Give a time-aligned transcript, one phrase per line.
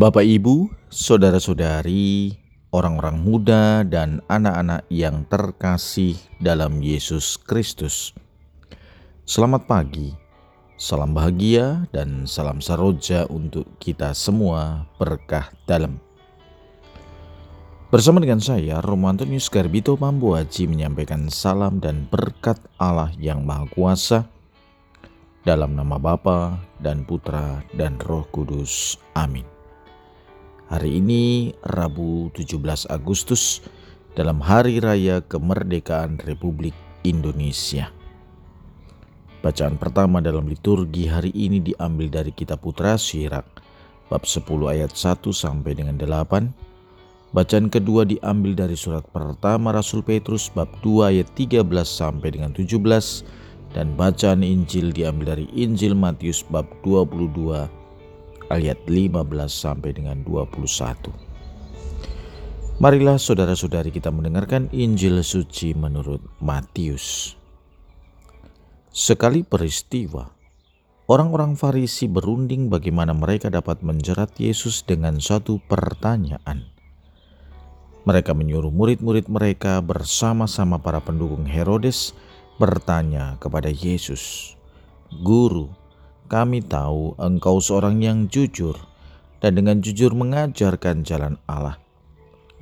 [0.00, 2.32] Bapak, Ibu, saudara-saudari,
[2.72, 8.16] orang-orang muda, dan anak-anak yang terkasih dalam Yesus Kristus,
[9.28, 10.16] selamat pagi,
[10.80, 16.00] salam bahagia, dan salam saroja untuk kita semua berkah dalam.
[17.92, 24.24] Bersama dengan saya, Romo Antonius Garbito Mambuaji menyampaikan salam dan berkat Allah yang Maha Kuasa
[25.44, 28.96] dalam nama Bapa dan Putra dan Roh Kudus.
[29.12, 29.59] Amin.
[30.70, 33.58] Hari ini Rabu 17 Agustus
[34.14, 37.90] dalam Hari Raya Kemerdekaan Republik Indonesia.
[39.42, 43.50] Bacaan pertama dalam liturgi hari ini diambil dari kitab Putra Syirak
[44.14, 50.54] bab 10 ayat 1 sampai dengan 8 Bacaan kedua diambil dari surat pertama Rasul Petrus
[50.54, 52.78] bab 2 ayat 13 sampai dengan 17
[53.74, 57.79] dan bacaan Injil diambil dari Injil Matius bab 22
[58.50, 61.30] ayat 15 sampai dengan 21.
[62.80, 67.36] Marilah saudara-saudari kita mendengarkan Injil suci menurut Matius.
[68.90, 70.26] Sekali peristiwa,
[71.06, 76.66] orang-orang Farisi berunding bagaimana mereka dapat menjerat Yesus dengan suatu pertanyaan.
[78.08, 82.16] Mereka menyuruh murid-murid mereka bersama-sama para pendukung Herodes
[82.56, 84.56] bertanya kepada Yesus,
[85.20, 85.68] "Guru,
[86.30, 88.78] kami tahu engkau seorang yang jujur
[89.42, 91.82] dan dengan jujur mengajarkan jalan Allah,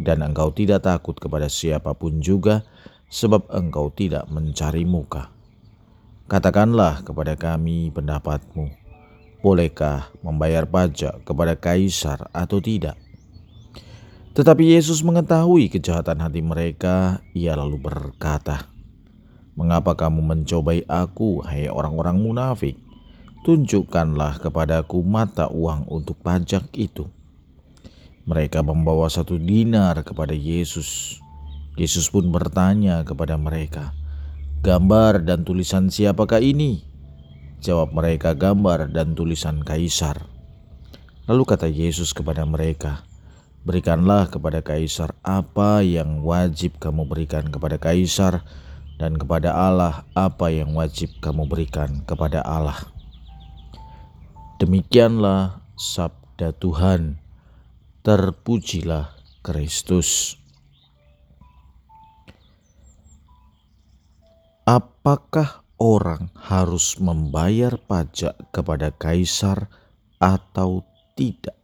[0.01, 2.65] dan engkau tidak takut kepada siapa pun juga,
[3.13, 5.29] sebab engkau tidak mencari muka.
[6.33, 8.73] Katakanlah kepada kami pendapatmu,
[9.45, 12.97] bolehkah membayar pajak kepada kaisar atau tidak?"
[14.33, 18.71] Tetapi Yesus mengetahui kejahatan hati mereka, ia lalu berkata,
[19.59, 22.79] Mengapa kamu mencobai aku, hai orang-orang munafik?
[23.47, 27.07] Tunjukkanlah kepadaku mata uang untuk pajak itu.
[28.27, 31.23] Mereka membawa satu dinar kepada Yesus.
[31.79, 33.95] Yesus pun bertanya kepada mereka,
[34.59, 36.83] Gambar dan tulisan siapakah ini?
[37.63, 40.27] Jawab mereka, gambar dan tulisan kaisar.
[41.31, 43.07] Lalu kata Yesus kepada mereka,
[43.63, 48.43] Berikanlah kepada kaisar apa yang wajib kamu berikan kepada kaisar,
[48.99, 52.98] dan kepada Allah apa yang wajib kamu berikan kepada Allah.
[54.59, 57.23] Demikianlah sabda Tuhan.
[58.03, 60.35] Terpujilah Kristus.
[64.67, 69.71] Apakah orang harus membayar pajak kepada kaisar
[70.19, 70.83] atau
[71.15, 71.55] tidak?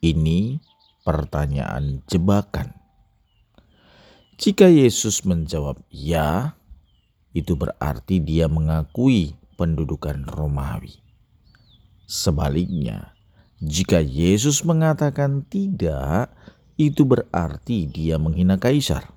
[0.00, 0.64] Ini
[1.04, 2.72] pertanyaan jebakan.
[4.40, 6.56] Jika Yesus menjawab ya,
[7.36, 10.96] itu berarti dia mengakui pendudukan Romawi.
[12.08, 13.12] Sebaliknya,
[13.60, 16.32] jika Yesus mengatakan tidak,
[16.80, 19.12] itu berarti dia menghina kaisar.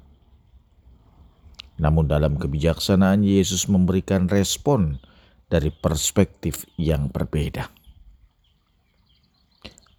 [1.80, 5.00] Namun, dalam kebijaksanaan Yesus memberikan respon
[5.48, 7.72] dari perspektif yang berbeda.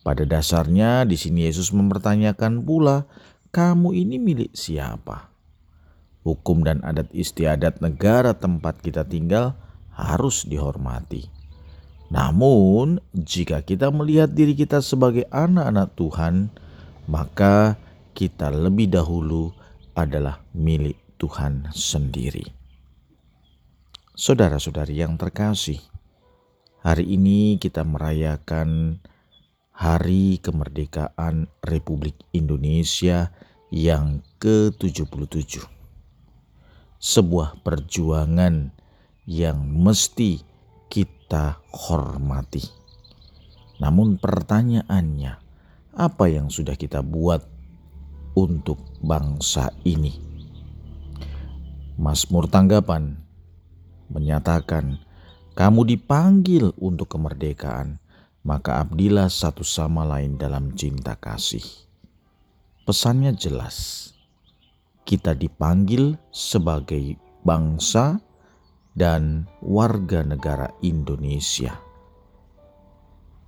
[0.05, 3.09] Pada dasarnya di sini Yesus mempertanyakan pula,
[3.49, 5.33] kamu ini milik siapa?
[6.21, 9.57] Hukum dan adat istiadat negara tempat kita tinggal
[9.95, 11.31] harus dihormati.
[12.13, 16.35] Namun, jika kita melihat diri kita sebagai anak-anak Tuhan,
[17.11, 17.75] maka
[18.15, 19.51] kita lebih dahulu
[19.99, 22.45] adalah milik Tuhan sendiri.
[24.15, 25.83] Saudara-saudari yang terkasih,
[26.87, 29.03] hari ini kita merayakan
[29.75, 33.35] Hari Kemerdekaan Republik Indonesia
[33.75, 35.67] yang ke-77.
[37.03, 38.71] Sebuah perjuangan
[39.25, 40.41] yang mesti
[40.89, 42.63] kita hormati.
[43.81, 45.33] Namun pertanyaannya,
[45.97, 47.43] apa yang sudah kita buat
[48.39, 50.15] untuk bangsa ini?
[51.99, 53.19] Mazmur tanggapan
[54.13, 55.01] menyatakan,
[55.55, 58.03] kamu dipanggil untuk kemerdekaan
[58.45, 61.65] maka abdilah satu sama lain dalam cinta kasih.
[62.85, 64.13] Pesannya jelas,
[65.09, 68.21] kita dipanggil sebagai bangsa
[68.95, 71.75] dan warga negara Indonesia.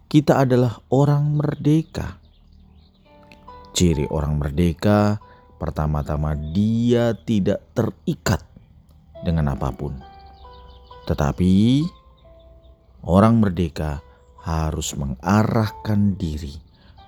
[0.07, 2.19] Kita adalah orang merdeka.
[3.75, 5.19] Ciri orang merdeka
[5.59, 8.43] pertama-tama dia tidak terikat
[9.23, 9.99] dengan apa pun.
[11.07, 11.83] Tetapi
[13.07, 14.03] orang merdeka
[14.43, 16.55] harus mengarahkan diri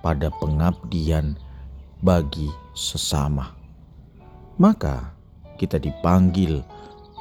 [0.02, 1.38] pada pengabdian
[2.02, 3.54] bagi sesama.
[4.58, 5.14] Maka
[5.58, 6.62] kita dipanggil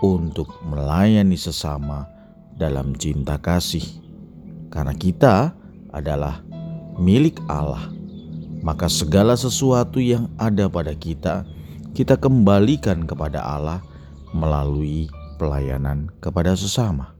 [0.01, 2.05] untuk melayani sesama
[2.57, 3.83] dalam cinta kasih,
[4.69, 5.53] karena kita
[5.93, 6.41] adalah
[6.97, 7.89] milik Allah,
[8.61, 11.45] maka segala sesuatu yang ada pada kita,
[11.97, 13.81] kita kembalikan kepada Allah
[14.33, 15.09] melalui
[15.41, 17.17] pelayanan kepada sesama.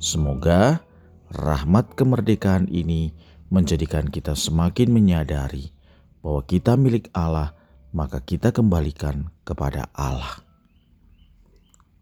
[0.00, 0.84] Semoga
[1.32, 3.16] rahmat kemerdekaan ini
[3.48, 5.72] menjadikan kita semakin menyadari
[6.20, 7.56] bahwa kita milik Allah,
[7.92, 10.43] maka kita kembalikan kepada Allah.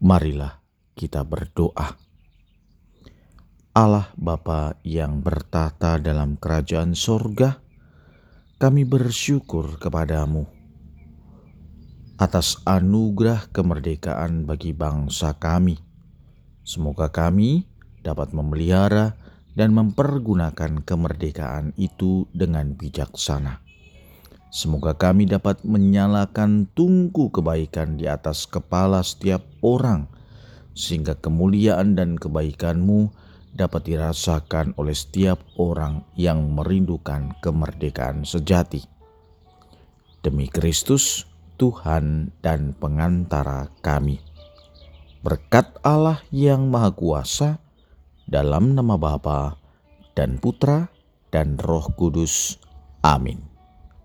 [0.03, 0.59] Marilah
[0.99, 1.95] kita berdoa.
[3.71, 7.63] Allah Bapa yang bertata dalam kerajaan sorga,
[8.59, 10.43] kami bersyukur kepadamu
[12.19, 15.79] atas anugerah kemerdekaan bagi bangsa kami.
[16.67, 17.63] Semoga kami
[18.03, 19.15] dapat memelihara
[19.55, 23.62] dan mempergunakan kemerdekaan itu dengan bijaksana.
[24.53, 30.05] Semoga kami dapat menyalakan tungku kebaikan di atas kepala setiap orang,
[30.77, 33.09] sehingga kemuliaan dan kebaikanmu
[33.57, 38.85] dapat dirasakan oleh setiap orang yang merindukan kemerdekaan sejati.
[40.21, 41.25] Demi Kristus,
[41.57, 44.21] Tuhan dan pengantara kami.
[45.25, 47.57] Berkat Allah yang Maha Kuasa,
[48.29, 49.57] dalam nama Bapa
[50.13, 50.93] dan Putra
[51.33, 52.61] dan Roh Kudus.
[53.01, 53.52] Amin.